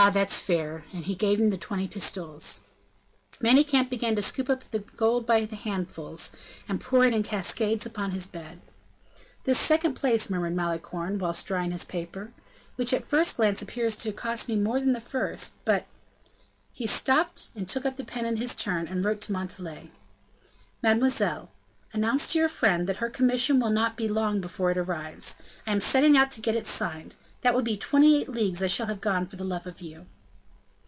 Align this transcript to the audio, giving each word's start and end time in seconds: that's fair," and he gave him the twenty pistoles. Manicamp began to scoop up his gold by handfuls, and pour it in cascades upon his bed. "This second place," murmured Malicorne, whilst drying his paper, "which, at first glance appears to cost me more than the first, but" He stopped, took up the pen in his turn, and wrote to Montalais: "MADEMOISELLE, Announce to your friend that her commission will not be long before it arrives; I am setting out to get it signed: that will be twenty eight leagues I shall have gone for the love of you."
that's 0.11 0.39
fair," 0.39 0.83
and 0.91 1.03
he 1.05 1.13
gave 1.13 1.39
him 1.39 1.51
the 1.51 1.59
twenty 1.59 1.87
pistoles. 1.87 2.61
Manicamp 3.39 3.87
began 3.87 4.15
to 4.15 4.21
scoop 4.23 4.49
up 4.49 4.63
his 4.71 4.81
gold 4.97 5.27
by 5.27 5.41
handfuls, 5.45 6.31
and 6.67 6.81
pour 6.81 7.05
it 7.05 7.13
in 7.13 7.21
cascades 7.21 7.85
upon 7.85 8.09
his 8.09 8.25
bed. 8.25 8.61
"This 9.43 9.59
second 9.59 9.93
place," 9.93 10.27
murmured 10.27 10.55
Malicorne, 10.55 11.19
whilst 11.19 11.45
drying 11.45 11.69
his 11.69 11.85
paper, 11.85 12.33
"which, 12.77 12.93
at 12.93 13.03
first 13.05 13.37
glance 13.37 13.61
appears 13.61 13.95
to 13.97 14.11
cost 14.11 14.49
me 14.49 14.55
more 14.55 14.79
than 14.79 14.93
the 14.93 14.99
first, 15.01 15.57
but" 15.65 15.85
He 16.73 16.87
stopped, 16.87 17.51
took 17.69 17.85
up 17.85 17.95
the 17.97 18.03
pen 18.03 18.25
in 18.25 18.37
his 18.37 18.55
turn, 18.55 18.87
and 18.87 19.05
wrote 19.05 19.21
to 19.21 19.31
Montalais: 19.31 19.91
"MADEMOISELLE, 20.81 21.47
Announce 21.93 22.31
to 22.31 22.39
your 22.39 22.49
friend 22.49 22.87
that 22.87 22.97
her 23.03 23.09
commission 23.11 23.59
will 23.59 23.69
not 23.69 23.95
be 23.97 24.07
long 24.07 24.41
before 24.41 24.71
it 24.71 24.79
arrives; 24.79 25.35
I 25.67 25.71
am 25.71 25.79
setting 25.79 26.17
out 26.17 26.31
to 26.31 26.41
get 26.41 26.55
it 26.55 26.65
signed: 26.65 27.17
that 27.43 27.55
will 27.55 27.63
be 27.63 27.75
twenty 27.75 28.21
eight 28.21 28.29
leagues 28.29 28.61
I 28.61 28.67
shall 28.67 28.85
have 28.85 29.01
gone 29.01 29.25
for 29.25 29.35
the 29.35 29.43
love 29.43 29.65
of 29.65 29.81
you." 29.81 30.05